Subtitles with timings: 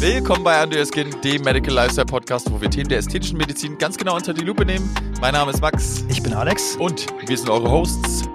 [0.00, 3.76] Willkommen bei Under Your Skin, dem Medical Lifestyle Podcast, wo wir Themen der ästhetischen Medizin
[3.76, 4.88] ganz genau unter die Lupe nehmen.
[5.20, 6.06] Mein Name ist Max.
[6.08, 6.74] Ich bin Alex.
[6.76, 8.29] Und wir sind eure Hosts.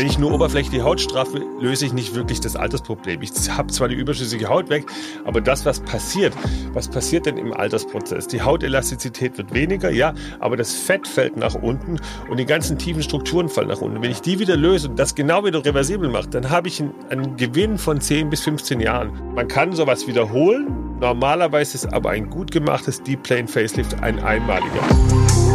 [0.00, 3.20] Wenn ich nur oberflächlich die Haut straffe, löse ich nicht wirklich das Altersproblem.
[3.20, 4.86] Ich habe zwar die überschüssige Haut weg,
[5.26, 6.32] aber das, was passiert,
[6.72, 8.26] was passiert denn im Altersprozess?
[8.26, 12.00] Die Hautelastizität wird weniger, ja, aber das Fett fällt nach unten
[12.30, 14.02] und die ganzen tiefen Strukturen fallen nach unten.
[14.02, 17.36] Wenn ich die wieder löse und das genau wieder reversibel mache, dann habe ich einen,
[17.36, 19.12] Gewinn von 10 bis 15 Jahren.
[19.34, 20.96] Man kann sowas wiederholen.
[20.98, 25.49] Normalerweise ist aber ein gut gemachtes Deep Plane Facelift ein einmaliger.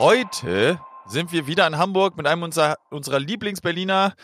[0.00, 4.14] Heute sind wir wieder in Hamburg mit einem unserer, unserer Lieblings-Berliner.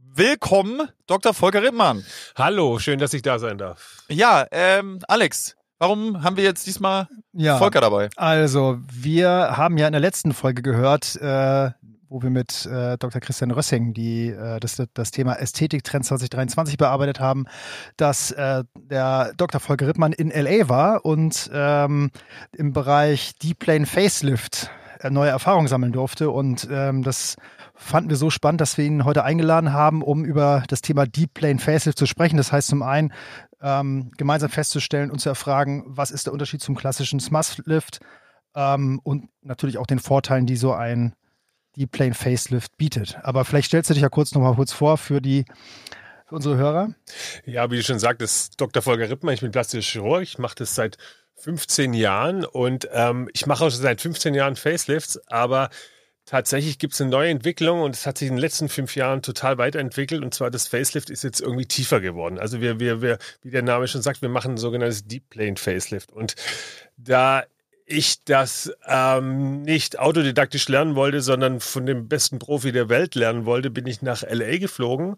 [0.00, 1.32] Willkommen, Dr.
[1.32, 2.04] Volker Rittmann.
[2.34, 4.02] Hallo, schön, dass ich da sein darf.
[4.08, 8.08] Ja, ähm, Alex, warum haben wir jetzt diesmal ja, Volker dabei?
[8.16, 11.70] Also, wir haben ja in der letzten Folge gehört, äh,
[12.08, 13.20] wo wir mit äh, Dr.
[13.20, 17.44] Christian Rössing die, äh, das, das Thema Ästhetiktrend 2023 bearbeitet haben,
[17.96, 19.60] dass äh, der Dr.
[19.60, 22.10] Volker Rittmann in LA war und ähm,
[22.56, 24.68] im Bereich Deep Plane Facelift
[25.10, 26.30] neue Erfahrungen sammeln durfte.
[26.30, 27.36] Und ähm, das
[27.74, 31.34] fanden wir so spannend, dass wir ihn heute eingeladen haben, um über das Thema Deep
[31.34, 32.36] Plane Facelift zu sprechen.
[32.36, 33.12] Das heißt zum einen,
[33.60, 38.00] ähm, gemeinsam festzustellen und zu erfragen, was ist der Unterschied zum klassischen Smusslift
[38.54, 41.14] ähm, und natürlich auch den Vorteilen, die so ein
[41.76, 43.18] Deep Plane Facelift bietet.
[43.22, 45.44] Aber vielleicht stellst du dich ja kurz noch mal kurz vor für die
[46.26, 46.94] für unsere Hörer.
[47.44, 48.82] Ja, wie du schon sagtest, Dr.
[48.82, 50.96] Volker Rippmann, ich bin plastischer Chirurg, ich mache das seit
[51.38, 55.70] 15 Jahren und ähm, ich mache auch schon seit 15 Jahren Facelifts, aber
[56.24, 59.22] tatsächlich gibt es eine neue Entwicklung und es hat sich in den letzten fünf Jahren
[59.22, 62.38] total weiterentwickelt und zwar das Facelift ist jetzt irgendwie tiefer geworden.
[62.38, 65.56] Also wir, wir, wir, wie der Name schon sagt, wir machen ein sogenanntes Deep Plane
[65.56, 66.34] Facelift und
[66.96, 67.44] da
[67.84, 73.46] ich das ähm, nicht autodidaktisch lernen wollte, sondern von dem besten Profi der Welt lernen
[73.46, 75.16] wollte, bin ich nach LA geflogen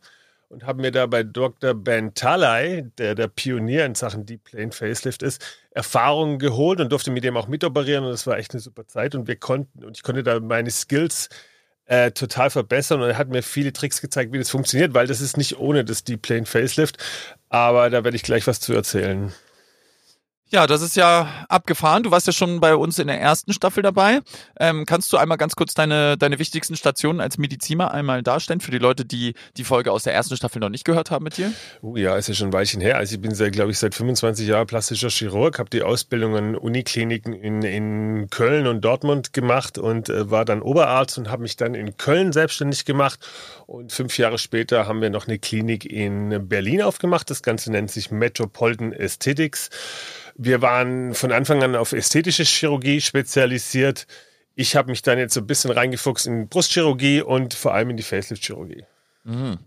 [0.48, 1.74] und habe mir da bei Dr.
[1.74, 7.10] Ben Talay, der der Pionier in Sachen Deep Plane Facelift ist, Erfahrungen geholt und durfte
[7.10, 9.96] mit dem auch mitoperieren und das war echt eine super Zeit und wir konnten und
[9.96, 11.28] ich konnte da meine Skills
[11.84, 15.20] äh, total verbessern und er hat mir viele Tricks gezeigt, wie das funktioniert, weil das
[15.20, 16.98] ist nicht ohne das Deep Plane Facelift,
[17.48, 19.32] aber da werde ich gleich was zu erzählen.
[20.50, 22.04] Ja, das ist ja abgefahren.
[22.04, 24.20] Du warst ja schon bei uns in der ersten Staffel dabei.
[24.58, 28.70] Ähm, kannst du einmal ganz kurz deine, deine wichtigsten Stationen als Mediziner einmal darstellen für
[28.70, 31.52] die Leute, die die Folge aus der ersten Staffel noch nicht gehört haben mit dir?
[31.82, 32.96] Uh, ja, ist ja schon ein Weilchen her.
[32.96, 37.34] Also ich bin, glaube ich, seit 25 Jahren plastischer Chirurg, habe die Ausbildung an Unikliniken
[37.34, 41.74] in, in Köln und Dortmund gemacht und äh, war dann Oberarzt und habe mich dann
[41.74, 43.20] in Köln selbstständig gemacht.
[43.66, 47.28] Und fünf Jahre später haben wir noch eine Klinik in Berlin aufgemacht.
[47.28, 49.68] Das Ganze nennt sich Metropolitan Aesthetics.
[50.38, 54.06] Wir waren von Anfang an auf ästhetische Chirurgie spezialisiert.
[54.54, 57.96] Ich habe mich dann jetzt so ein bisschen reingefuchst in Brustchirurgie und vor allem in
[57.96, 58.84] die Facelift-Chirurgie.
[59.24, 59.58] Mhm.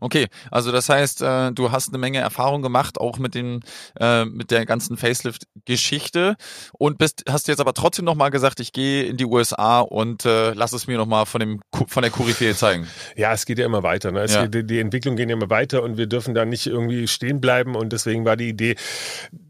[0.00, 3.60] Okay, also das heißt, äh, du hast eine Menge Erfahrung gemacht, auch mit den
[3.98, 6.36] äh, mit der ganzen Facelift-Geschichte
[6.78, 10.52] und bist, hast jetzt aber trotzdem nochmal gesagt, ich gehe in die USA und äh,
[10.52, 12.86] lass es mir nochmal von dem von der Koryphäe zeigen.
[13.16, 14.12] Ja, es geht ja immer weiter.
[14.12, 14.26] Ne?
[14.26, 14.46] Ja.
[14.46, 17.74] Geht, die Entwicklung geht ja immer weiter und wir dürfen da nicht irgendwie stehen bleiben
[17.74, 18.76] und deswegen war die Idee,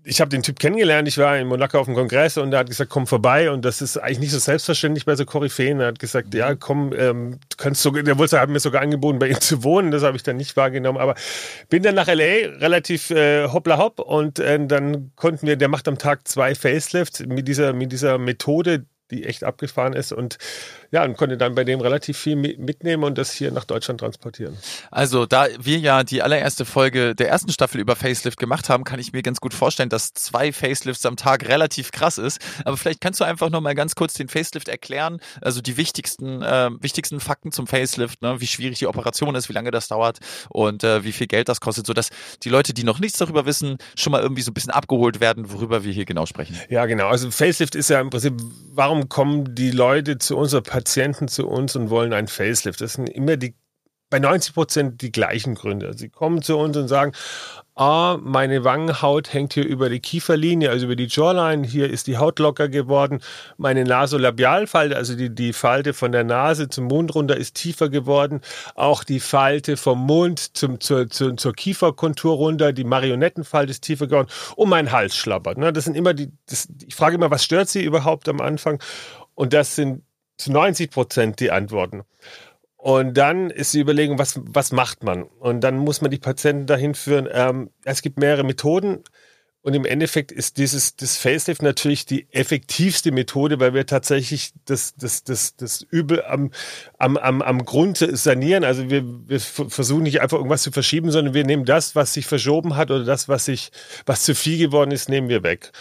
[0.08, 2.68] ich habe den Typ kennengelernt, ich war in Monaco auf dem Kongress und er hat
[2.68, 5.80] gesagt, komm vorbei und das ist eigentlich nicht so selbstverständlich bei so Koryphäen.
[5.80, 9.18] Er hat gesagt, ja, komm, ähm, du kannst sogar, der wollte, hat mir sogar angeboten,
[9.18, 11.14] bei ihm zu wohnen, das habe ich dann nicht wahrgenommen, aber
[11.68, 14.00] bin dann nach LA relativ äh, hoppla hopp.
[14.00, 18.18] Und äh, dann konnten wir, der macht am Tag zwei Facelifts mit dieser, mit dieser
[18.18, 20.12] Methode, die echt abgefahren ist.
[20.12, 20.38] Und
[20.90, 24.56] ja, und konnte dann bei dem relativ viel mitnehmen und das hier nach Deutschland transportieren.
[24.90, 28.98] Also, da wir ja die allererste Folge der ersten Staffel über Facelift gemacht haben, kann
[28.98, 32.40] ich mir ganz gut vorstellen, dass zwei Facelifts am Tag relativ krass ist.
[32.64, 36.42] Aber vielleicht kannst du einfach noch mal ganz kurz den Facelift erklären, also die wichtigsten,
[36.42, 38.40] äh, wichtigsten Fakten zum Facelift, ne?
[38.40, 40.18] wie schwierig die Operation ist, wie lange das dauert
[40.48, 42.08] und äh, wie viel Geld das kostet, sodass
[42.42, 45.52] die Leute, die noch nichts darüber wissen, schon mal irgendwie so ein bisschen abgeholt werden,
[45.52, 46.56] worüber wir hier genau sprechen.
[46.70, 47.08] Ja, genau.
[47.08, 48.34] Also Facelift ist ja im Prinzip,
[48.72, 52.80] warum kommen die Leute zu unserer Patienten zu uns und wollen ein Facelift.
[52.80, 53.56] Das sind immer die
[54.10, 55.92] bei 90 Prozent die gleichen Gründe.
[55.94, 57.12] Sie kommen zu uns und sagen,
[57.74, 62.16] ah, meine Wangenhaut hängt hier über die Kieferlinie, also über die Jawline, hier ist die
[62.16, 63.20] Haut locker geworden,
[63.56, 68.40] meine Nasolabialfalte, also die, die Falte von der Nase zum Mund runter ist tiefer geworden,
[68.76, 74.06] auch die Falte vom Mund zum, zur, zur, zur Kieferkontur runter, die Marionettenfalte ist tiefer
[74.06, 75.58] geworden und mein Hals schlappert.
[75.58, 75.72] Ne?
[75.72, 78.80] Das sind immer die, das, ich frage immer, was stört Sie überhaupt am Anfang?
[79.34, 80.02] Und das sind
[80.38, 82.04] zu 90 Prozent die Antworten.
[82.76, 85.24] Und dann ist die Überlegung, was, was macht man?
[85.24, 87.28] Und dann muss man die Patienten dahin führen.
[87.30, 89.02] Ähm, es gibt mehrere Methoden.
[89.62, 94.94] Und im Endeffekt ist dieses das Facelift natürlich die effektivste Methode, weil wir tatsächlich das,
[94.94, 96.52] das, das, das Übel am,
[96.98, 98.62] am, am, am Grund sanieren.
[98.62, 102.26] Also wir, wir versuchen nicht einfach irgendwas zu verschieben, sondern wir nehmen das, was sich
[102.26, 103.70] verschoben hat oder das, was sich,
[104.06, 105.72] was zu viel geworden ist, nehmen wir weg.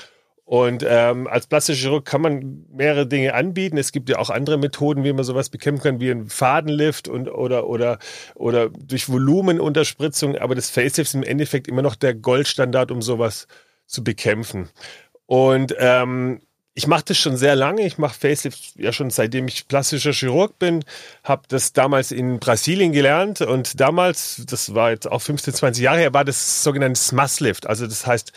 [0.47, 3.77] Und ähm, als plastischer Chirurg kann man mehrere Dinge anbieten.
[3.77, 7.27] Es gibt ja auch andere Methoden, wie man sowas bekämpfen kann, wie ein Fadenlift und
[7.27, 7.99] oder oder
[8.33, 10.37] oder durch Volumenunterspritzung.
[10.37, 13.47] Aber das Facelift ist im Endeffekt immer noch der Goldstandard, um sowas
[13.87, 14.69] zu bekämpfen.
[15.25, 16.39] Und ähm,
[16.77, 17.87] ich mache das schon sehr lange.
[17.87, 20.85] Ich mache Facelift ja schon seitdem ich plastischer Chirurg bin.
[21.23, 25.97] Habe das damals in Brasilien gelernt und damals, das war jetzt auch 15, 20 Jahre
[25.97, 27.65] her, war das sogenannte Smusslift.
[27.65, 28.31] Also das heißt,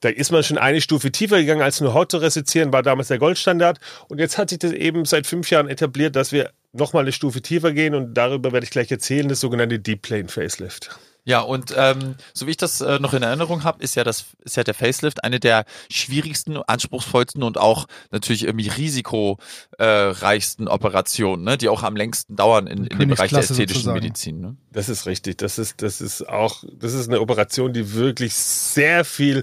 [0.00, 3.06] da ist man schon eine Stufe tiefer gegangen, als nur Haut zu resizieren, war damals
[3.06, 3.78] der Goldstandard.
[4.08, 7.40] Und jetzt hat sich das eben seit fünf Jahren etabliert, dass wir nochmal eine Stufe
[7.40, 10.98] tiefer gehen und darüber werde ich gleich erzählen, das sogenannte Deep Plane Facelift.
[11.26, 14.26] Ja, und ähm, so wie ich das äh, noch in Erinnerung habe, ist ja das
[14.44, 21.58] ist ja der Facelift eine der schwierigsten, anspruchsvollsten und auch natürlich irgendwie risikoreichsten Operationen, ne,
[21.58, 23.98] die auch am längsten dauern in, in dem Bereich der ästhetischen sozusagen.
[23.98, 24.40] Medizin.
[24.40, 24.56] Ne?
[24.70, 25.38] Das ist richtig.
[25.38, 29.42] Das ist das ist auch das ist eine Operation, die wirklich sehr viel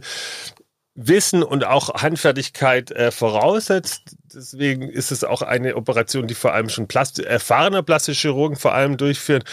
[0.95, 4.15] Wissen und auch Handfertigkeit äh, voraussetzt.
[4.33, 8.73] Deswegen ist es auch eine Operation, die vor allem schon Plast erfahrene plastische Chirurgen vor
[8.73, 9.43] allem durchführen.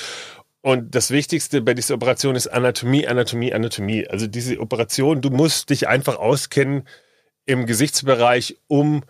[0.63, 4.07] Und das Wichtigste bei dieser Operation ist Anatomie, Anatomie, Anatomie.
[4.09, 6.87] Also diese Operation, du musst dich einfach auskennen
[7.47, 9.03] im Gesichtsbereich, um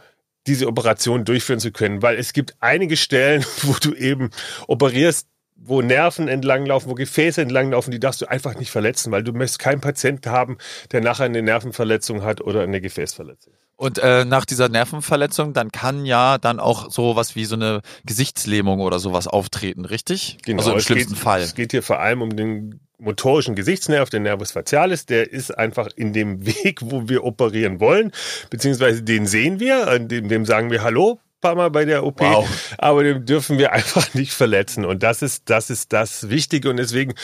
[0.47, 4.31] diese Operation durchführen zu können, weil es gibt einige Stellen, wo du eben
[4.69, 9.33] operierst, wo Nerven entlanglaufen, wo Gefäße entlanglaufen, die darfst du einfach nicht verletzen, weil du
[9.33, 10.57] möchtest keinen Patienten haben,
[10.93, 13.53] der nachher eine Nervenverletzung hat oder eine Gefäßverletzung.
[13.81, 18.81] Und äh, nach dieser Nervenverletzung, dann kann ja dann auch sowas wie so eine Gesichtslähmung
[18.81, 20.37] oder sowas auftreten, richtig?
[20.45, 21.41] Genau, also im schlimmsten geht, Fall.
[21.41, 25.89] Es geht hier vor allem um den motorischen Gesichtsnerv, der Nervus facialis, der ist einfach
[25.97, 28.13] in dem Weg, wo wir operieren wollen,
[28.51, 32.47] beziehungsweise den sehen wir, dem, dem sagen wir Hallo, paar Mal bei der OP, wow.
[32.77, 34.85] aber den dürfen wir einfach nicht verletzen.
[34.85, 36.69] Und das ist, das ist das Wichtige.
[36.69, 37.15] Und deswegen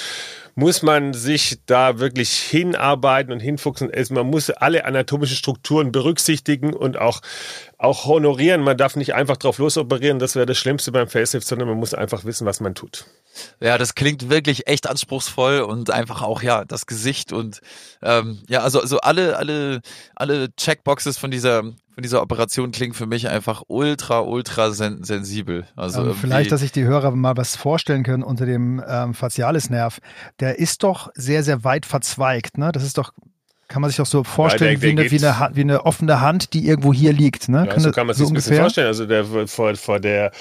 [0.56, 3.92] muss man sich da wirklich hinarbeiten und hinfuchsen.
[4.10, 7.20] Man muss alle anatomischen Strukturen berücksichtigen und auch,
[7.76, 8.62] auch honorieren.
[8.62, 11.92] Man darf nicht einfach drauf losoperieren, das wäre das Schlimmste beim Facelift, sondern man muss
[11.92, 13.04] einfach wissen, was man tut.
[13.60, 17.60] Ja, das klingt wirklich echt anspruchsvoll und einfach auch, ja, das Gesicht und
[18.02, 19.82] ähm, ja, also, also alle, alle,
[20.14, 21.64] alle Checkboxes von dieser
[21.96, 25.66] von dieser Operation klingen für mich einfach ultra, ultra sen sensibel.
[25.76, 30.00] Also ähm, vielleicht, dass sich die Hörer mal was vorstellen können unter dem ähm, Facialisnerv.
[30.38, 32.58] Der ist doch sehr, sehr weit verzweigt.
[32.58, 32.70] Ne?
[32.70, 33.14] Das ist doch
[33.68, 35.86] kann man sich auch so vorstellen ja, der, der wie, eine, wie, eine, wie, eine,
[35.86, 37.48] offene Hand, die irgendwo hier liegt.
[37.48, 37.64] Ne?
[37.64, 38.88] Ja, kann so kann man sich so ein bisschen vorstellen.
[38.88, 40.32] Also der, vor, vor der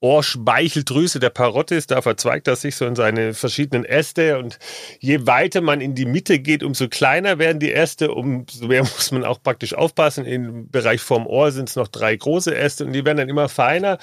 [0.00, 4.58] Ohrspeicheldrüse der Parotis, da verzweigt er sich so in seine verschiedenen Äste und
[5.00, 9.10] je weiter man in die Mitte geht, umso kleiner werden die Äste, umso mehr muss
[9.10, 10.24] man auch praktisch aufpassen.
[10.24, 13.48] Im Bereich vorm Ohr sind es noch drei große Äste und die werden dann immer
[13.48, 13.98] feiner.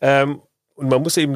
[0.00, 0.42] Ähm,
[0.78, 1.34] und man muss eben,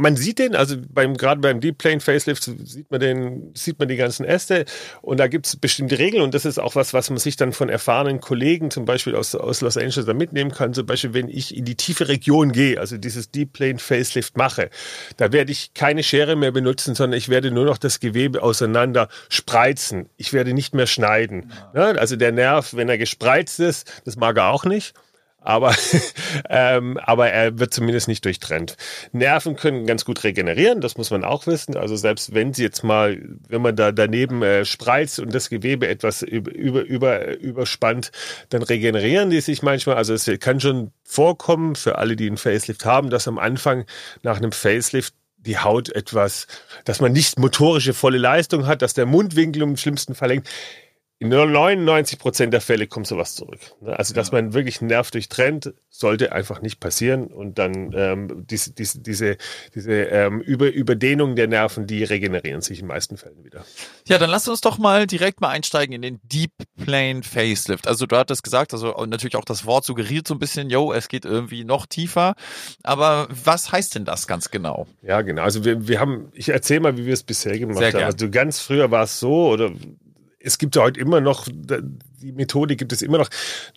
[0.00, 3.86] man sieht den, also beim, gerade beim Deep Plane Facelift sieht man den, sieht man
[3.86, 4.64] die ganzen Äste
[5.02, 7.52] und da gibt es bestimmte Regeln und das ist auch was, was man sich dann
[7.52, 10.72] von erfahrenen Kollegen zum Beispiel aus, aus Los Angeles da mitnehmen kann.
[10.72, 14.70] Zum Beispiel, wenn ich in die tiefe Region gehe, also dieses Deep Plane Facelift mache,
[15.18, 19.08] da werde ich keine Schere mehr benutzen, sondern ich werde nur noch das Gewebe auseinander
[19.28, 20.08] spreizen.
[20.16, 21.52] Ich werde nicht mehr schneiden.
[21.74, 21.90] Ja.
[21.90, 24.94] Also der Nerv, wenn er gespreizt ist, das mag er auch nicht
[25.40, 25.74] aber,
[26.50, 28.76] ähm, aber er wird zumindest nicht durchtrennt.
[29.12, 31.76] Nerven können ganz gut regenerieren, das muss man auch wissen.
[31.76, 35.88] Also selbst wenn sie jetzt mal, wenn man da daneben äh, spreizt und das Gewebe
[35.88, 38.10] etwas über, über, über, überspannt,
[38.50, 39.96] dann regenerieren die sich manchmal.
[39.96, 43.84] Also es kann schon vorkommen für alle, die einen Facelift haben, dass am Anfang
[44.22, 46.46] nach einem Facelift die Haut etwas,
[46.84, 50.42] dass man nicht motorische volle Leistung hat, dass der Mundwinkel im schlimmsten Fall
[51.20, 53.58] in 99 Prozent der Fälle kommt sowas zurück.
[53.80, 53.98] Ne?
[53.98, 57.26] Also, dass man wirklich einen Nerv durchtrennt, sollte einfach nicht passieren.
[57.26, 59.36] Und dann ähm, diese, diese, diese,
[59.74, 63.64] diese ähm, Über Überdehnung der Nerven, die regenerieren sich in den meisten Fällen wieder.
[64.06, 67.88] Ja, dann lass uns doch mal direkt mal einsteigen in den Deep Plane Facelift.
[67.88, 71.08] Also, du hattest gesagt, also natürlich auch das Wort suggeriert so ein bisschen, yo, es
[71.08, 72.36] geht irgendwie noch tiefer.
[72.84, 74.86] Aber was heißt denn das ganz genau?
[75.02, 75.42] Ja, genau.
[75.42, 78.04] Also, wir, wir haben, ich erzähle mal, wie wir es bisher gemacht haben.
[78.04, 79.72] Also, ganz früher war es so, oder
[80.48, 83.28] es gibt ja heute immer noch, die Methode gibt es immer noch,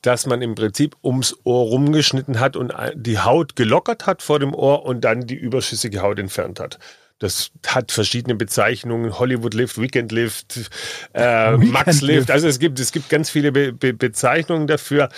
[0.01, 4.53] dass man im Prinzip ums Ohr rumgeschnitten hat und die Haut gelockert hat vor dem
[4.53, 6.79] Ohr und dann die überschüssige Haut entfernt hat.
[7.19, 10.71] Das hat verschiedene Bezeichnungen, Hollywood Lift, Weekend Lift,
[11.13, 12.31] äh, Weekend Max Lift.
[12.31, 15.09] Also es gibt, es gibt ganz viele Be Be Bezeichnungen dafür.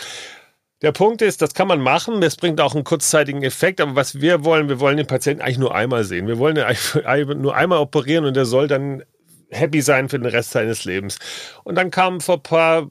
[0.81, 4.19] Der Punkt ist, das kann man machen, das bringt auch einen kurzzeitigen Effekt, aber was
[4.19, 6.27] wir wollen, wir wollen den Patienten eigentlich nur einmal sehen.
[6.27, 9.01] Wir wollen ihn nur einmal operieren und er soll dann
[9.53, 11.19] happy sein für den Rest seines Lebens.
[11.63, 12.89] Und dann kam vor paar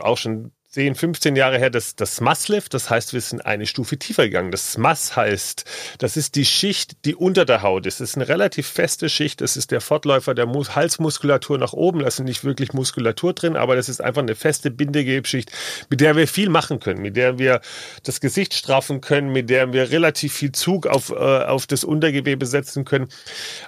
[0.00, 2.74] auch schon 10, 15 Jahre her das, das Smuss-Lift.
[2.74, 4.50] Das heißt, wir sind eine Stufe tiefer gegangen.
[4.50, 5.64] Das Smuss heißt,
[5.98, 8.00] das ist die Schicht, die unter der Haut ist.
[8.00, 9.40] Das ist eine relativ feste Schicht.
[9.40, 12.00] Das ist der Fortläufer der Mus Halsmuskulatur nach oben.
[12.00, 15.52] Da ist nicht wirklich Muskulatur drin, aber das ist einfach eine feste Bindegewebschicht,
[15.90, 17.60] mit der wir viel machen können, mit der wir
[18.02, 22.46] das Gesicht straffen können, mit der wir relativ viel Zug auf, äh, auf das Untergewebe
[22.46, 23.06] setzen können.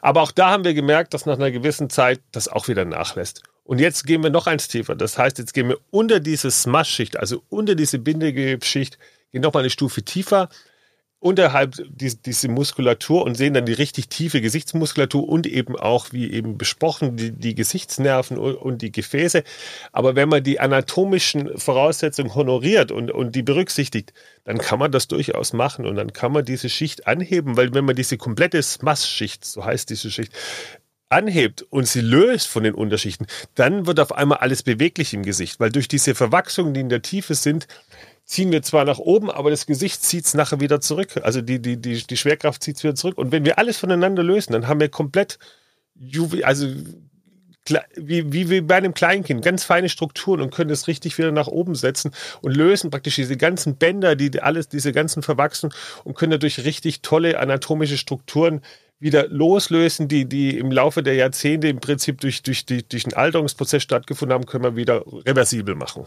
[0.02, 3.44] Aber auch da haben wir gemerkt, dass nach einer gewissen Zeit das auch wieder nachlässt.
[3.66, 4.94] Und jetzt gehen wir noch eins tiefer.
[4.94, 8.96] Das heißt, jetzt gehen wir unter diese Smush-Schicht, also unter diese Bindegewebschicht,
[9.32, 10.49] gehen nochmal eine Stufe tiefer,
[11.18, 16.30] unterhalb die, diese Muskulatur und sehen dann die richtig tiefe Gesichtsmuskulatur und eben auch, wie
[16.30, 19.42] eben besprochen, die, die Gesichtsnerven und, die Gefäße.
[19.90, 24.12] Aber wenn man die anatomischen Voraussetzungen honoriert und, und die berücksichtigt,
[24.44, 27.85] dann kann man das durchaus machen und dann kann man diese Schicht anheben, weil wenn
[27.85, 30.32] man diese komplette Smush-Schicht, so heißt diese Schicht,
[31.08, 35.60] anhebt und sie löst von den Unterschichten, dann wird auf einmal alles beweglich im Gesicht,
[35.60, 37.68] weil durch diese Verwachsungen, die in der Tiefe sind,
[38.25, 41.20] ziehen wir zwar nach oben, aber das Gesicht zieht es nachher wieder zurück.
[41.22, 43.18] Also die, die, die, die Schwerkraft zieht es wieder zurück.
[43.18, 45.38] Und wenn wir alles voneinander lösen, dann haben wir komplett,
[46.42, 46.66] also
[47.96, 51.46] wie, wie, wie bei einem Kleinkind, ganz feine Strukturen und können das richtig wieder nach
[51.46, 55.72] oben setzen und lösen praktisch diese ganzen Bänder, die alles, diese ganzen verwachsen
[56.04, 58.60] und können dadurch richtig tolle anatomische Strukturen
[58.99, 63.15] wieder loslösen, die, die im Laufe der Jahrzehnte im Prinzip durch, durch, die, durch den
[63.15, 66.07] Alterungsprozess stattgefunden haben, können wir wieder reversibel machen.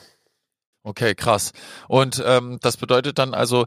[0.84, 1.52] Okay, krass.
[1.90, 3.66] Und ähm, das bedeutet dann also,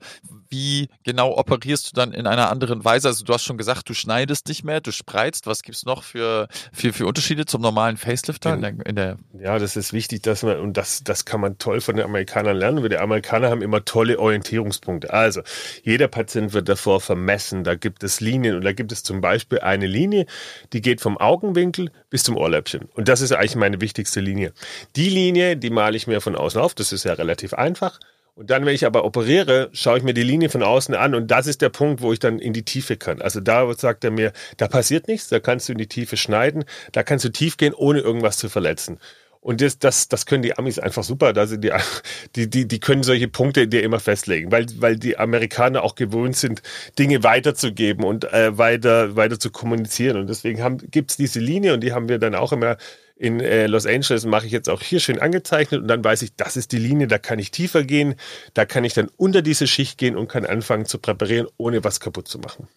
[0.49, 3.09] wie genau operierst du dann in einer anderen Weise?
[3.09, 5.47] Also du hast schon gesagt, du schneidest nicht mehr, du spreizt.
[5.47, 8.55] Was gibt's noch für, für, für Unterschiede zum normalen Facelifter?
[8.55, 11.59] In der, in der ja, das ist wichtig, dass man, und das, das kann man
[11.59, 15.13] toll von den Amerikanern lernen, weil die Amerikaner haben immer tolle Orientierungspunkte.
[15.13, 15.43] Also,
[15.83, 17.63] jeder Patient wird davor vermessen.
[17.63, 20.27] Da gibt es Linien und da gibt es zum Beispiel eine Linie,
[20.73, 22.89] die geht vom Augenwinkel bis zum Ohrläppchen.
[22.95, 24.53] Und das ist eigentlich meine wichtigste Linie.
[24.97, 26.75] Die Linie, die male ich mir von außen auf.
[26.75, 28.01] Das ist ja relativ einfach.
[28.35, 31.31] Und dann, wenn ich aber operiere, schaue ich mir die Linie von außen an und
[31.31, 33.21] das ist der Punkt, wo ich dann in die Tiefe kann.
[33.21, 36.65] Also da sagt er mir, da passiert nichts, da kannst du in die Tiefe schneiden,
[36.93, 38.99] da kannst du tief gehen, ohne irgendwas zu verletzen.
[39.43, 41.33] Und das, das, das können die Amis einfach super.
[41.33, 41.73] Da sind die,
[42.37, 46.37] die, die, die können solche Punkte dir immer festlegen, weil, weil die Amerikaner auch gewohnt
[46.37, 46.63] sind,
[46.99, 50.17] Dinge weiterzugeben und äh, weiter, weiter zu kommunizieren.
[50.17, 52.77] Und deswegen gibt es diese Linie und die haben wir dann auch immer
[53.17, 56.35] in äh, Los Angeles mache ich jetzt auch hier schön angezeichnet und dann weiß ich,
[56.37, 58.17] das ist die Linie, da kann ich tiefer gehen,
[58.55, 62.01] da kann ich dann unter diese Schicht gehen und kann anfangen zu präparieren, ohne was
[62.01, 62.69] kaputt zu machen.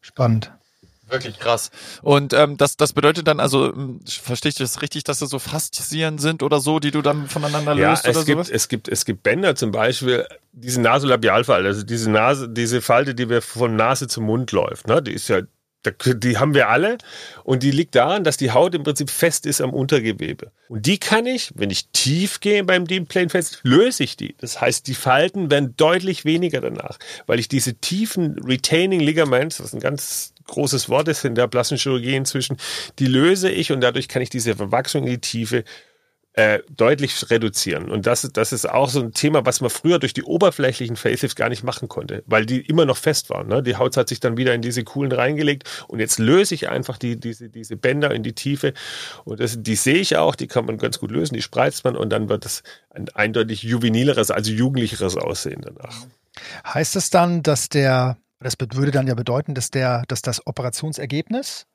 [0.00, 0.52] Spannend.
[1.12, 1.70] Wirklich krass.
[2.00, 5.38] Und ähm, das, das bedeutet dann also, hm, verstehe ich das richtig, dass das so
[5.38, 8.50] Faszien sind oder so, die du dann voneinander löst ja, es oder gibt, sowas?
[8.50, 13.28] Es gibt, es gibt Bänder zum Beispiel, diese Nasolabialfalte, also diese Nase, diese Falte, die
[13.28, 15.42] wir von Nase zum Mund läuft, ne, die ist ja
[16.06, 16.98] die haben wir alle
[17.44, 20.52] und die liegt daran, dass die Haut im Prinzip fest ist am Untergewebe.
[20.68, 24.34] Und die kann ich, wenn ich tief gehe beim Deep Plane Fest, löse ich die.
[24.38, 29.74] Das heißt, die Falten werden deutlich weniger danach, weil ich diese tiefen Retaining Ligaments, was
[29.74, 32.56] ein ganz großes Wort ist in der Plassenchirurgie inzwischen,
[32.98, 35.64] die löse ich und dadurch kann ich diese Verwachsung in die Tiefe
[36.34, 37.90] äh, deutlich reduzieren.
[37.90, 41.36] Und das, das ist auch so ein Thema, was man früher durch die oberflächlichen Facelifts
[41.36, 43.48] gar nicht machen konnte, weil die immer noch fest waren.
[43.48, 43.62] Ne?
[43.62, 46.96] Die Haut hat sich dann wieder in diese Kuhlen reingelegt und jetzt löse ich einfach
[46.96, 48.72] die, diese, diese Bänder in die Tiefe.
[49.24, 51.96] Und das, die sehe ich auch, die kann man ganz gut lösen, die spreizt man
[51.96, 56.06] und dann wird das ein eindeutig juvenileres, also jugendlicheres Aussehen danach.
[56.66, 61.66] Heißt es dann, dass der, das würde dann ja bedeuten, dass der, dass das Operationsergebnis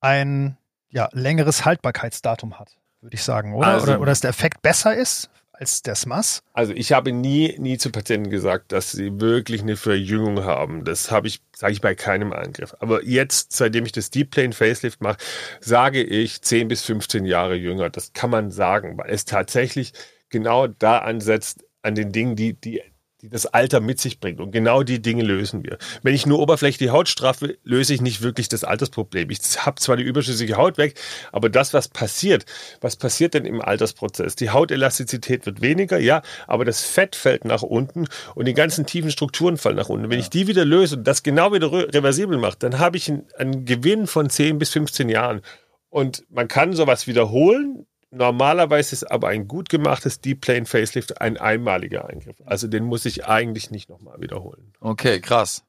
[0.00, 0.56] ein
[0.88, 2.76] ja, längeres Haltbarkeitsdatum hat?
[3.00, 3.68] Würde ich sagen, oder?
[3.68, 4.00] Also, oder?
[4.00, 6.42] Oder dass der Effekt besser ist als der SMAS?
[6.52, 10.84] Also ich habe nie, nie zu Patienten gesagt, dass sie wirklich eine Verjüngung haben.
[10.84, 12.74] Das habe ich, sage ich bei keinem Angriff.
[12.80, 15.18] Aber jetzt, seitdem ich das Deep Plane Facelift mache,
[15.60, 17.90] sage ich 10 bis 15 Jahre jünger.
[17.90, 19.92] Das kann man sagen, weil es tatsächlich
[20.30, 22.82] genau da ansetzt, an den Dingen, die, die
[23.22, 24.40] die das Alter mit sich bringt.
[24.40, 25.78] Und genau die Dinge lösen wir.
[26.02, 29.28] Wenn ich nur oberflächlich die Haut straffe, löse ich nicht wirklich das Altersproblem.
[29.30, 30.98] Ich habe zwar die überschüssige Haut weg,
[31.32, 32.46] aber das, was passiert,
[32.80, 34.36] was passiert denn im Altersprozess?
[34.36, 39.10] Die Hautelastizität wird weniger, ja, aber das Fett fällt nach unten und die ganzen tiefen
[39.10, 40.10] Strukturen fallen nach unten.
[40.10, 40.24] Wenn ja.
[40.24, 43.64] ich die wieder löse und das genau wieder reversibel mache, dann habe ich einen, einen
[43.64, 45.42] Gewinn von 10 bis 15 Jahren.
[45.90, 51.36] Und man kann sowas wiederholen, Normalerweise ist aber ein gut gemachtes Deep Plane Facelift ein
[51.36, 52.36] einmaliger Eingriff.
[52.44, 54.72] Also den muss ich eigentlich nicht nochmal wiederholen.
[54.80, 55.64] Okay, krass.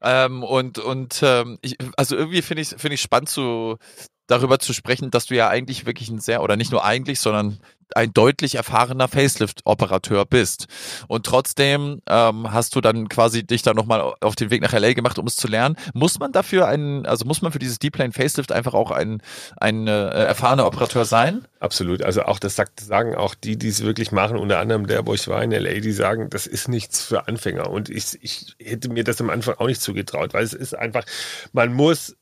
[0.00, 3.78] Ähm, und und ähm, ich, also irgendwie finde ich finde ich spannend zu
[4.26, 7.58] darüber zu sprechen, dass du ja eigentlich wirklich ein sehr, oder nicht nur eigentlich, sondern
[7.94, 10.66] ein deutlich erfahrener Facelift-Operateur bist.
[11.06, 14.94] Und trotzdem ähm, hast du dann quasi dich dann nochmal auf den Weg nach LA
[14.94, 15.76] gemacht, um es zu lernen.
[15.92, 19.22] Muss man dafür einen, also muss man für dieses Deep Lane Facelift einfach auch ein,
[19.58, 21.46] ein äh, erfahrener Operateur sein?
[21.60, 22.02] Absolut.
[22.02, 25.14] Also auch das sagt, sagen auch die, die es wirklich machen, unter anderem der, wo
[25.14, 27.70] ich war in LA, die sagen, das ist nichts für Anfänger.
[27.70, 31.04] Und ich, ich hätte mir das am Anfang auch nicht zugetraut, weil es ist einfach,
[31.52, 32.16] man muss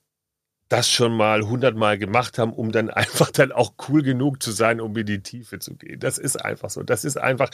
[0.72, 4.80] das schon mal hundertmal gemacht haben, um dann einfach dann auch cool genug zu sein,
[4.80, 6.00] um in die Tiefe zu gehen.
[6.00, 6.82] Das ist einfach so.
[6.82, 7.50] Das ist einfach,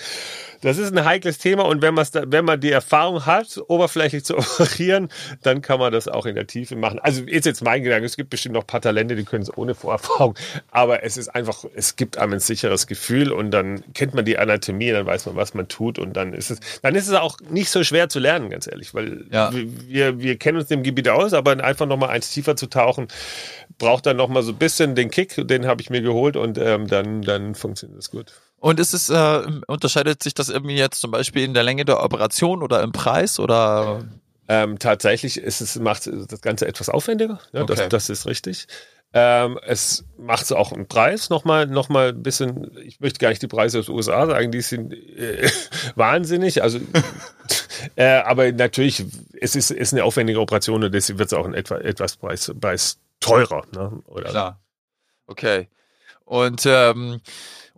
[0.60, 4.38] das ist ein heikles Thema und wenn, da, wenn man die Erfahrung hat, oberflächlich zu
[4.38, 5.08] operieren,
[5.42, 7.00] dann kann man das auch in der Tiefe machen.
[7.00, 9.56] Also ist jetzt mein Gedanke, es gibt bestimmt noch ein paar Talente, die können es
[9.56, 10.36] ohne Vorerfahrung,
[10.70, 14.38] aber es ist einfach, es gibt einem ein sicheres Gefühl und dann kennt man die
[14.38, 17.38] Anatomie, dann weiß man, was man tut und dann ist es, dann ist es auch
[17.50, 19.50] nicht so schwer zu lernen, ganz ehrlich, weil ja.
[19.52, 23.07] wir, wir kennen uns dem Gebiet aus, aber einfach nochmal eins tiefer zu tauchen,
[23.78, 26.58] braucht dann noch mal so ein bisschen den Kick, den habe ich mir geholt und
[26.58, 28.32] ähm, dann, dann funktioniert das gut.
[28.60, 32.02] Und ist es, äh, unterscheidet sich das irgendwie jetzt zum Beispiel in der Länge der
[32.02, 34.04] Operation oder im Preis oder?
[34.48, 37.38] Ähm, tatsächlich ist es, macht das Ganze etwas aufwendiger.
[37.52, 37.74] Ja, okay.
[37.76, 38.66] das, das ist richtig.
[39.14, 43.30] Ähm, es macht es auch im Preis nochmal noch mal ein bisschen, ich möchte gar
[43.30, 45.50] nicht die Preise aus den USA sagen, die sind äh,
[45.94, 46.62] wahnsinnig.
[46.62, 46.78] Also,
[47.96, 49.04] äh, aber natürlich,
[49.40, 52.52] es ist, ist eine aufwendige Operation und deswegen wird es auch in etwa, etwas Preis,
[52.60, 53.64] Preis teurer.
[53.72, 54.02] Ne?
[54.24, 54.60] Klar.
[55.26, 55.68] Okay.
[56.24, 57.22] Und ähm,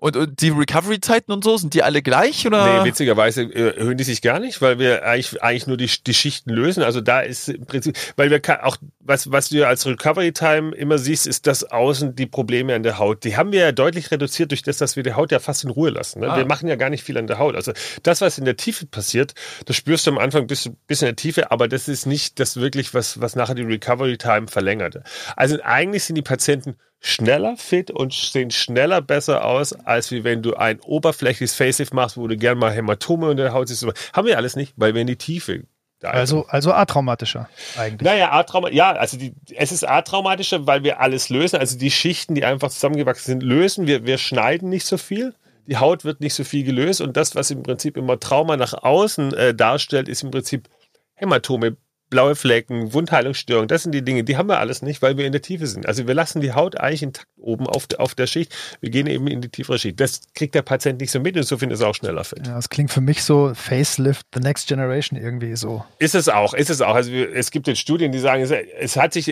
[0.01, 2.47] und, und die Recovery-Zeiten und so, sind die alle gleich?
[2.47, 2.83] Oder?
[2.83, 6.15] Nee, witzigerweise äh, erhöhen die sich gar nicht, weil wir eigentlich, eigentlich nur die, die
[6.15, 6.83] Schichten lösen.
[6.83, 11.27] Also da ist im Prinzip, weil wir auch, was, was du als Recovery-Time immer siehst,
[11.27, 13.25] ist das außen die Probleme an der Haut.
[13.25, 15.71] Die haben wir ja deutlich reduziert durch das, dass wir die Haut ja fast in
[15.71, 16.21] Ruhe lassen.
[16.21, 16.31] Ne?
[16.31, 16.37] Ah.
[16.39, 17.55] Wir machen ja gar nicht viel an der Haut.
[17.55, 19.35] Also das, was in der Tiefe passiert,
[19.67, 22.57] das spürst du am Anfang bis, bis in der Tiefe, aber das ist nicht das
[22.57, 25.01] wirklich, was, was nachher die Recovery-Time verlängert.
[25.37, 30.43] Also eigentlich sind die Patienten schneller fit und sehen schneller besser aus, als wie wenn
[30.43, 33.87] du ein oberflächliches Facelift machst, wo du gerne mal Hämatome unter der Haut siehst.
[34.13, 35.65] Haben wir alles nicht, weil wir in die Tiefe
[36.03, 38.09] also, also atraumatischer eigentlich.
[38.09, 41.59] Naja, atrauma ja, also die, es ist atraumatischer, weil wir alles lösen.
[41.59, 43.87] Also die Schichten, die einfach zusammengewachsen sind, lösen.
[43.87, 45.35] Wir, wir schneiden nicht so viel.
[45.67, 47.03] Die Haut wird nicht so viel gelöst.
[47.03, 50.69] Und das, was im Prinzip immer Trauma nach außen äh, darstellt, ist im Prinzip
[51.17, 51.77] Hämatome,
[52.11, 55.33] blaue Flecken, Wundheilungsstörungen, das sind die Dinge, die haben wir alles nicht, weil wir in
[55.33, 55.87] der Tiefe sind.
[55.87, 58.55] Also wir lassen die Haut eigentlich intakt oben auf, auf der Schicht.
[58.81, 60.01] Wir gehen eben in die tiefere Schicht.
[60.01, 62.47] Das kriegt der Patient nicht so mit, insofern ist er auch schneller fit.
[62.47, 65.85] Ja, das klingt für mich so Facelift, the next generation irgendwie so.
[65.99, 66.95] Ist es auch, ist es auch.
[66.95, 69.29] Also es gibt jetzt Studien, die sagen, es, es hat sich,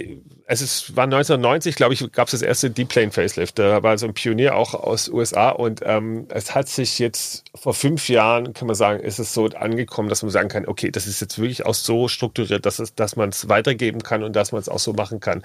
[0.47, 3.59] es ist, war 1990, glaube ich, gab es das erste Deep Plane Facelift.
[3.59, 7.75] Da war so ein Pionier auch aus USA und ähm, es hat sich jetzt vor
[7.75, 11.07] fünf Jahren, kann man sagen, ist es so angekommen, dass man sagen kann, okay, das
[11.07, 14.53] ist jetzt wirklich auch so strukturiert, dass, es, dass man es weitergeben kann und dass
[14.53, 15.43] man es auch so machen kann,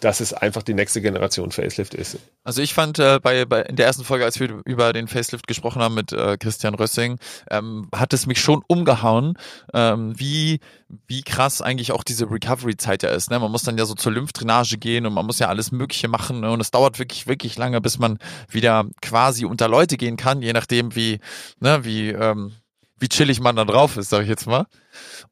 [0.00, 2.18] dass es einfach die nächste Generation Facelift ist.
[2.42, 5.46] Also ich fand äh, bei, bei in der ersten Folge, als wir über den Facelift
[5.46, 7.18] gesprochen haben mit äh, Christian Rössing,
[7.50, 9.38] ähm, hat es mich schon umgehauen,
[9.72, 10.58] ähm, wie
[11.06, 13.30] wie krass eigentlich auch diese Recovery-Zeit ja ist.
[13.30, 13.38] Ne?
[13.38, 16.40] Man muss dann ja so zur Lymphdrainage gehen und man muss ja alles Mögliche machen
[16.40, 16.50] ne?
[16.50, 20.52] und es dauert wirklich wirklich lange, bis man wieder quasi unter Leute gehen kann, je
[20.52, 21.20] nachdem wie
[21.60, 22.52] ne, wie ähm,
[22.98, 24.66] wie chillig man da drauf ist, sag ich jetzt mal.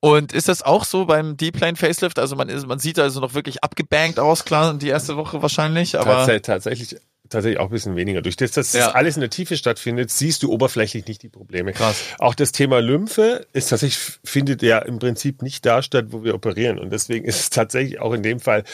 [0.01, 2.19] Und ist das auch so beim Deep Plane Facelift?
[2.19, 5.99] Also man ist, man sieht also noch wirklich abgebankt aus, klar, die erste Woche wahrscheinlich,
[5.99, 6.27] aber.
[6.43, 6.97] Tatsächlich,
[7.29, 8.21] tatsächlich auch ein bisschen weniger.
[8.21, 8.87] Durch das, dass ja.
[8.87, 11.73] das alles in der Tiefe stattfindet, siehst du oberflächlich nicht die Probleme.
[11.73, 12.03] Krass.
[12.19, 16.35] Auch das Thema Lymphe ist tatsächlich, findet ja im Prinzip nicht da statt, wo wir
[16.35, 16.79] operieren.
[16.79, 18.65] Und deswegen ist es tatsächlich auch in dem Fall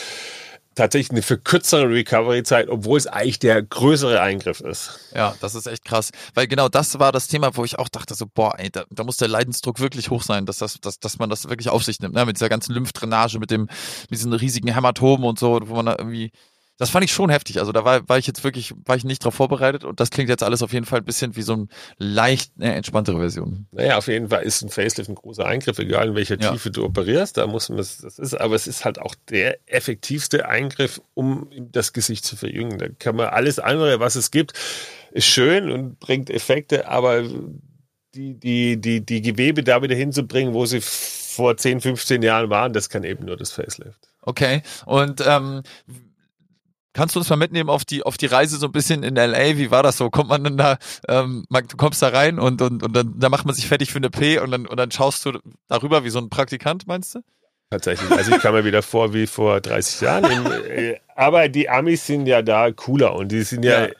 [0.78, 4.98] tatsächlich eine verkürzere Recovery-Zeit, obwohl es eigentlich der größere Eingriff ist.
[5.14, 6.10] Ja, das ist echt krass.
[6.34, 9.04] Weil genau das war das Thema, wo ich auch dachte, so, boah, ey, da, da
[9.04, 12.00] muss der Leidensdruck wirklich hoch sein, dass, das, dass, dass man das wirklich auf sich
[12.00, 12.24] nimmt, ne?
[12.24, 15.96] mit dieser ganzen Lymphdrainage, mit dem, mit diesen riesigen Hämatomen und so, wo man da
[15.98, 16.32] irgendwie
[16.78, 17.58] das fand ich schon heftig.
[17.58, 20.30] Also da war, war ich jetzt wirklich, war ich nicht drauf vorbereitet und das klingt
[20.30, 21.66] jetzt alles auf jeden Fall ein bisschen wie so eine
[21.98, 23.66] leicht äh, entspanntere Version.
[23.72, 26.52] Naja, auf jeden Fall ist ein Facelift ein großer Eingriff, egal in welcher ja.
[26.52, 27.36] Tiefe du operierst.
[27.36, 31.92] Da muss man das, ist, aber es ist halt auch der effektivste Eingriff, um das
[31.92, 32.78] Gesicht zu verjüngen.
[32.78, 34.52] Da kann man alles andere, was es gibt,
[35.10, 37.24] ist schön und bringt Effekte, aber
[38.14, 42.72] die, die, die, die Gewebe da wieder hinzubringen, wo sie vor 10, 15 Jahren waren,
[42.72, 44.08] das kann eben nur das Facelift.
[44.22, 44.62] Okay.
[44.86, 45.62] Und ähm,
[46.94, 49.56] Kannst du uns mal mitnehmen auf die, auf die Reise so ein bisschen in LA?
[49.56, 50.10] Wie war das so?
[50.10, 53.46] Kommt man dann da, ähm, du kommst da rein und, und, und dann, dann macht
[53.46, 56.18] man sich fertig für eine P und dann, und dann schaust du darüber wie so
[56.18, 57.20] ein Praktikant, meinst du?
[57.70, 58.10] Tatsächlich.
[58.10, 60.24] Also ich kam mir wieder vor wie vor 30 Jahren.
[60.24, 63.92] Äh, aber die Amis sind ja da cooler und die sind ja, ja,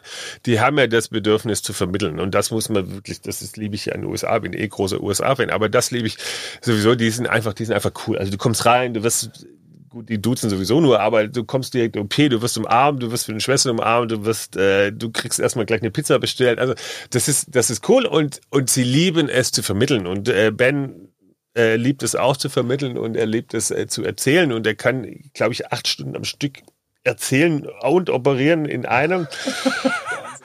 [0.47, 2.19] die haben ja das Bedürfnis zu vermitteln.
[2.19, 4.69] Und das muss man wirklich, das ist, liebe ich ja in den USA, bin eh
[4.69, 6.17] großer USA-Fan, aber das liebe ich
[6.63, 8.17] sowieso, die sind einfach, die sind einfach cool.
[8.17, 9.47] Also du kommst rein, du wirst
[9.89, 13.27] gut, die duzen sowieso nur, aber du kommst direkt OP, du wirst umarmt, du wirst
[13.27, 16.59] für den Schwester umarmt, du wirst, äh, du kriegst erstmal gleich eine Pizza bestellt.
[16.59, 16.75] Also
[17.11, 20.07] das ist, das ist cool und, und sie lieben es zu vermitteln.
[20.07, 21.09] Und äh, Ben
[21.57, 24.75] äh, liebt es auch zu vermitteln und er liebt es äh, zu erzählen und er
[24.75, 26.59] kann, glaube ich, acht Stunden am Stück
[27.05, 29.27] erzählen und operieren in einem.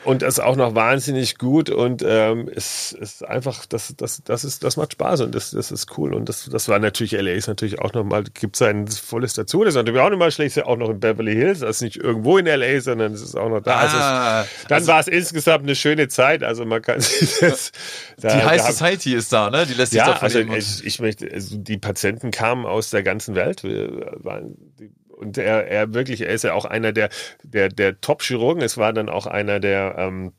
[0.05, 4.63] Und das auch noch wahnsinnig gut und ähm, es ist einfach, das, das, das ist,
[4.63, 7.47] das macht Spaß und das, das ist cool und das, das war natürlich, LA ist
[7.47, 10.89] natürlich auch nochmal, gibt sein volles dazu, das ist natürlich auch nochmal schlecht, auch noch
[10.89, 13.75] in Beverly Hills, das ist nicht irgendwo in LA, sondern es ist auch noch da.
[13.77, 17.39] Also Ah, es, dann also- war es insgesamt eine schöne Zeit, also man kann sich
[17.39, 17.71] das,
[18.17, 19.65] Die da- High da- Society ist da, ne?
[19.65, 20.51] Die lässt sich da ja, also verleben.
[20.51, 23.63] und- ich, ich möchte, also die Patienten kamen aus der ganzen Welt.
[23.63, 24.91] Wir waren, die,
[25.23, 27.09] und er, er wirklich, er ist ja auch einer der,
[27.43, 28.61] der, der Top-Chirurgen.
[28.61, 30.33] Es war dann auch einer der, ähm,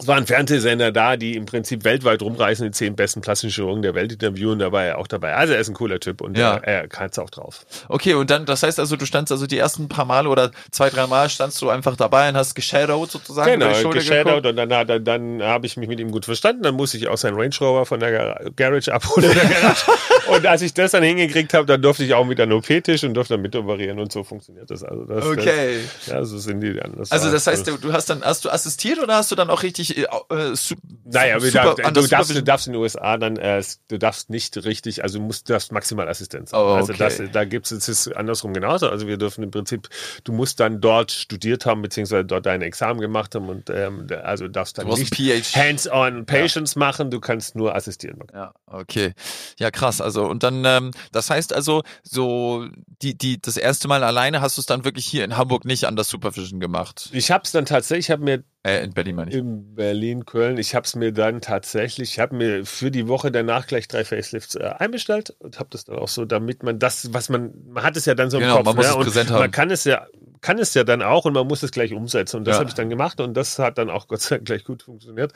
[0.00, 3.94] es waren Fernsehsender da, die im Prinzip weltweit rumreisen, die zehn besten plastischen Chirurgen der
[3.96, 5.34] Welt interviewen, da war er auch dabei.
[5.34, 6.54] Also er ist ein cooler Typ und Ja.
[6.58, 7.66] er, er kann es auch drauf.
[7.88, 10.88] Okay, und dann, das heißt also, du standst also die ersten paar Male oder zwei,
[10.88, 14.46] drei Mal standst du einfach dabei und hast geshadowed sozusagen Genau, geshadowed geguckt.
[14.46, 16.62] und dann, er- dann habe ich mich mit ihm gut verstanden.
[16.62, 19.28] Dann musste ich auch seinen Range Rover von der Gar- Garage abholen.
[19.34, 19.84] der Garage.
[20.28, 23.14] und als ich das dann hingekriegt habe, dann durfte ich auch mit einem OP-Tisch und
[23.14, 24.84] durfte dann mitoperieren und so funktioniert das.
[24.84, 25.78] Also das, Okay.
[26.04, 26.92] Das, ja, so sind die dann.
[26.96, 29.50] Das Also das heißt, du, du hast dann, hast du assistiert oder hast du dann
[29.50, 30.74] auch richtig äh, äh, su
[31.04, 34.30] Naja, super- darf, der du, darfst, du darfst in den USA dann, äh, du darfst
[34.30, 36.52] nicht richtig, also du musst, darfst maximal Assistenz.
[36.52, 36.98] Oh, Also okay.
[37.18, 38.88] das, da gibt's es ist andersrum genauso.
[38.88, 39.88] Also wir dürfen im Prinzip,
[40.24, 44.48] du musst dann dort studiert haben, beziehungsweise dort dein Examen gemacht haben und ähm, also
[44.48, 48.18] darfst dann Du nicht hands-on Patients machen, du kannst nur assistieren.
[48.32, 49.12] Ja, okay.
[49.58, 50.00] Ja, krass.
[50.00, 52.66] Also, und dann, ähm, das heißt also, so,
[53.02, 55.84] die, die, das erste Mal alleine hast du es dann wirklich hier in Hamburg nicht
[55.86, 57.08] an der Supervision gemacht.
[57.12, 59.36] Ich habe es dann tatsächlich, ich habe mir Äh, in Berlin meine ich.
[59.36, 63.30] in Berlin, Köln, ich habe es mir dann tatsächlich, ich habe mir für die Woche
[63.30, 67.12] danach gleich drei Facelifts äh, einbestellt und habe das dann auch so, damit man das,
[67.14, 68.90] was man, man hat es ja dann so im Genau, Kopf, man muss ne?
[68.90, 69.50] es und präsent man haben.
[69.52, 70.06] kann es ja,
[70.40, 72.60] kann es ja dann auch und man muss es gleich umsetzen und das Ja.
[72.60, 75.32] habe ich dann gemacht und das hat dann auch Gott sei Dank gleich gut funktioniert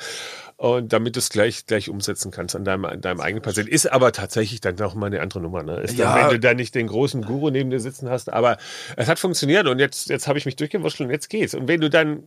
[0.56, 3.90] und damit du es gleich gleich umsetzen kannst an deinem, an deinem eigenen Patienten, ist
[3.90, 5.80] aber tatsächlich dann noch mal eine andere Nummer, ne?
[5.80, 6.06] Ist Ja.
[6.12, 8.56] dann, wenn du da nicht den großen Guru neben dir sitzen hast, aber
[8.96, 11.80] es hat funktioniert und jetzt, jetzt habe ich mich durchgewurschtelt und jetzt geht's und wenn
[11.80, 12.24] du dann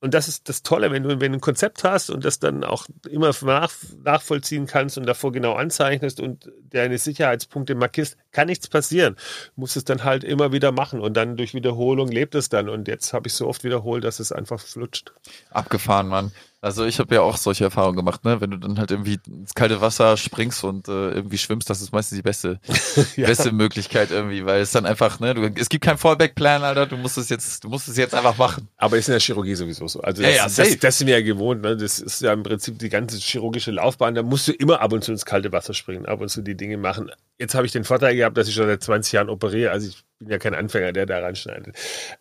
[0.00, 2.62] und das ist das Tolle, wenn du, wenn du ein Konzept hast und das dann
[2.62, 3.72] auch immer nach,
[4.04, 9.16] nachvollziehen kannst und davor genau anzeichnest und deine Sicherheitspunkte markierst, kann nichts passieren.
[9.56, 12.68] Du musst es dann halt immer wieder machen und dann durch Wiederholung lebt es dann.
[12.68, 15.12] Und jetzt habe ich so oft wiederholt, dass es einfach flutscht.
[15.50, 16.30] Abgefahren, Mann.
[16.60, 18.40] Also ich habe ja auch solche Erfahrungen gemacht, ne?
[18.40, 21.92] Wenn du dann halt irgendwie ins kalte Wasser springst und äh, irgendwie schwimmst, das ist
[21.92, 22.58] meistens die beste,
[23.16, 23.28] Ja.
[23.28, 26.96] beste Möglichkeit irgendwie, weil es dann einfach, ne, du, es gibt keinen Fallback-Plan, Alter, du
[26.96, 28.66] musst es jetzt, du musst es jetzt einfach machen.
[28.76, 30.00] Aber ist in der Chirurgie sowieso so.
[30.00, 30.76] Also Ja, das, ja, das, safe.
[30.78, 31.62] das sind wir ja gewohnt.
[31.62, 31.76] Ne?
[31.76, 34.16] Das ist ja im Prinzip die ganze chirurgische Laufbahn.
[34.16, 36.56] Da musst du immer ab und zu ins kalte Wasser springen, ab und zu die
[36.56, 37.10] Dinge machen.
[37.38, 39.70] Jetzt habe ich den Vorteil gehabt, dass ich schon seit 20 Jahren operiere.
[39.70, 41.76] Also ich bin ja kein Anfänger, der da reinschneidet.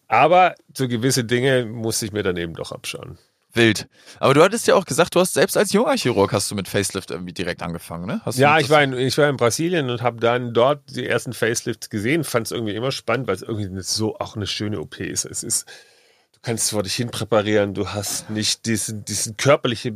[0.08, 3.18] Aber so gewisse Dinge musste ich mir dann eben doch abschauen.
[3.58, 3.88] Wild.
[4.20, 6.68] Aber du hattest ja auch gesagt, du hast selbst als junger Chirurg hast du mit
[6.68, 8.22] Facelift irgendwie direkt angefangen, ne?
[8.34, 11.90] Ja, ich war, in, ich war in Brasilien und habe dann dort die ersten Facelifts
[11.90, 12.24] gesehen.
[12.24, 15.26] Fand es irgendwie immer spannend, weil es irgendwie so auch eine schöne OP ist.
[15.26, 15.68] Es ist,
[16.34, 19.94] du kannst vor dich hin präparieren, du hast nicht diesen, diesen körperliche,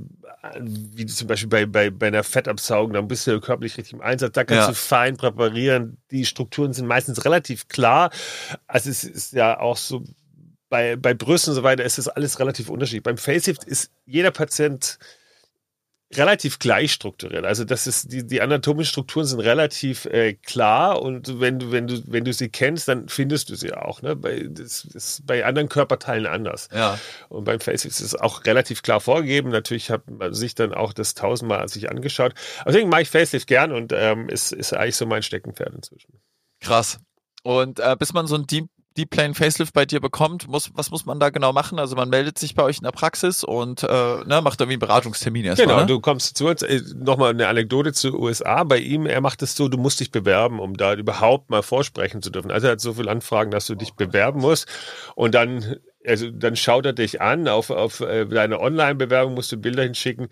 [0.59, 4.01] wie zum Beispiel bei, bei, bei einer Fettabsaugung, dann bist du ja körperlich richtig im
[4.01, 4.67] Einsatz, da kannst Ja.
[4.69, 5.97] du fein präparieren.
[6.09, 8.09] Die Strukturen sind meistens relativ klar.
[8.67, 10.03] Also es ist ja auch so,
[10.71, 13.03] bei, bei Brüsten und so weiter ist das alles relativ unterschiedlich.
[13.03, 14.97] Beim Facelift ist jeder Patient
[16.13, 17.45] relativ gleich strukturiert.
[17.45, 21.87] Also das ist die, die anatomischen Strukturen sind relativ äh, klar und wenn du wenn
[21.87, 24.01] du wenn du sie kennst, dann findest du sie auch.
[24.01, 24.15] Ne?
[24.15, 26.69] Bei, das ist bei anderen Körperteilen anders.
[26.73, 26.97] Ja.
[27.27, 29.49] Und beim Facelift ist es auch relativ klar vorgegeben.
[29.49, 32.33] Natürlich hat man sich dann auch das tausendmal sich angeschaut.
[32.61, 36.13] Aber Deswegen mache ich Facelift gern und ähm, ist, ist eigentlich so mein Steckenpferd inzwischen.
[36.61, 36.97] Krass.
[37.43, 40.91] Und äh, bis man so ein Deep, Deep Plane Facelift bei dir bekommt, muss, was
[40.91, 41.79] muss man da genau machen?
[41.79, 44.79] Also man meldet sich bei euch in der Praxis und äh, ne, macht irgendwie einen
[44.79, 45.67] Beratungstermin erstmal.
[45.67, 45.85] Genau, ne?
[45.85, 46.61] du kommst zu uns.
[46.61, 48.65] Äh, Nochmal eine Anekdote zu USA.
[48.65, 52.21] Bei ihm, er macht es so, du musst dich bewerben, um da überhaupt mal vorsprechen
[52.21, 52.51] zu dürfen.
[52.51, 54.67] Also er hat so viele Anfragen, dass du dich bewerben musst.
[55.15, 57.47] Und dann, also dann schaut er dich an.
[57.47, 60.27] Auf, auf äh, deine Online-Bewerbung musst du Bilder hinschicken.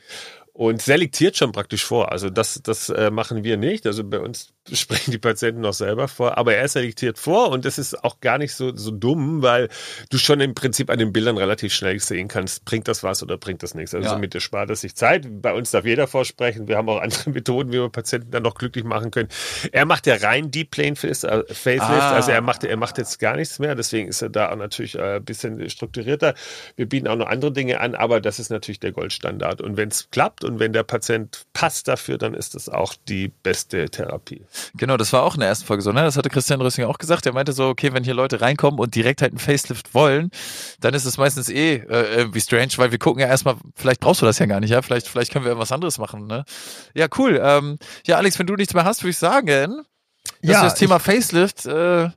[0.51, 2.11] Und selektiert schon praktisch vor.
[2.11, 3.87] Also das, das äh, machen wir nicht.
[3.87, 7.77] Also bei uns sprechen die Patienten noch selber vor, aber er selektiert vor und das
[7.79, 9.69] ist auch gar nicht so, so dumm, weil
[10.11, 13.37] du schon im Prinzip an den Bildern relativ schnell sehen kannst, bringt das was oder
[13.37, 13.95] bringt das nichts.
[13.95, 14.13] Also Ja.
[14.13, 15.25] somit spart es sich Zeit.
[15.41, 16.67] Bei uns darf jeder vorsprechen.
[16.67, 19.29] Wir haben auch andere Methoden, wie wir Patienten dann noch glücklich machen können.
[19.71, 22.11] Er macht ja rein Deep Plane äh, Facelift, Ah.
[22.11, 24.95] also er macht, er macht jetzt gar nichts mehr, deswegen ist er da auch natürlich
[24.95, 26.35] äh, ein bisschen strukturierter.
[26.75, 29.61] Wir bieten auch noch andere Dinge an, aber das ist natürlich der Goldstandard.
[29.61, 33.29] Und wenn es klappt und wenn der Patient passt dafür, dann ist das auch die
[33.29, 34.43] beste Therapie.
[34.75, 36.01] Genau, das war auch in der ersten Folge so, ne?
[36.01, 37.25] Das hatte Christian Rössing auch gesagt.
[37.25, 40.31] Er meinte so, okay, wenn hier Leute reinkommen und direkt halt einen Facelift wollen,
[40.79, 44.21] dann ist es meistens eh äh, irgendwie strange, weil wir gucken ja erstmal, vielleicht brauchst
[44.21, 44.81] du das ja gar nicht, ja?
[44.81, 46.45] Vielleicht, vielleicht können wir irgendwas anderes machen, ne?
[46.93, 47.39] Ja, cool.
[47.43, 49.83] Ähm, ja, Alex, wenn du nichts mehr hast, würde ich sagen,
[50.41, 52.09] dass Ja, wir das Thema Facelift, äh,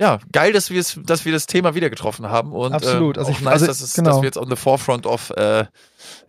[0.00, 3.16] ja, geil, dass wir es, dass wir das Thema wieder getroffen haben und Absolut.
[3.16, 4.10] Äh, Also auch ich- nice, also, dass, es, genau.
[4.10, 5.66] dass wir jetzt on the forefront of, äh,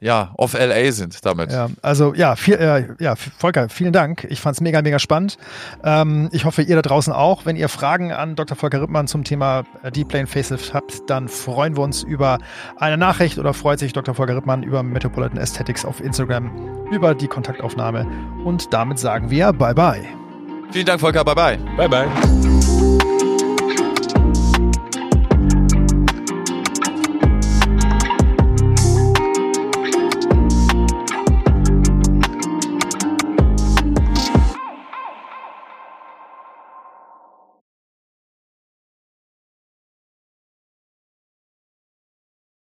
[0.01, 1.51] ja, of LA sind damit.
[1.53, 4.27] Ja, also ja, viel, äh, ja, Volker, vielen Dank.
[4.29, 5.37] Ich fand es mega, mega spannend.
[5.85, 7.45] Ähm, ich hoffe, ihr da draußen auch.
[7.45, 8.57] Wenn ihr Fragen an Dr.
[8.57, 12.39] Volker Rippmann zum Thema äh, Deep Lane Facelift habt, dann freuen wir uns über
[12.75, 14.13] eine Nachricht oder freut sich Dr.
[14.15, 16.51] Volker Rippmann über Metropolitan Aesthetics auf Instagram
[16.91, 18.05] über die Kontaktaufnahme.
[18.43, 20.03] Und damit sagen wir Bye Bye.
[20.73, 21.23] Vielen Dank, Volker.
[21.23, 21.57] Bye bye.
[21.77, 22.60] Bye, bye.